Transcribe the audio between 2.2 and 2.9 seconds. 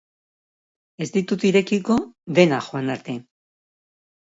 denak